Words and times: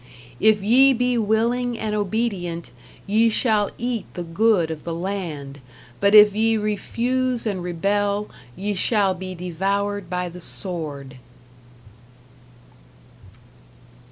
If 0.39 0.63
ye 0.63 0.93
be 0.93 1.15
willing 1.19 1.77
and 1.77 1.93
obedient, 1.93 2.71
ye 3.05 3.29
shall 3.29 3.69
eat 3.77 4.11
the 4.15 4.23
good 4.23 4.71
of 4.71 4.83
the 4.83 4.95
land. 4.95 5.61
But 5.99 6.15
if 6.15 6.33
ye 6.33 6.57
refuse 6.57 7.45
and 7.45 7.61
rebel, 7.61 8.27
ye 8.55 8.73
shall 8.73 9.13
be 9.13 9.35
devoured 9.35 10.09
by 10.09 10.27
the 10.27 10.41
sword. 10.41 11.17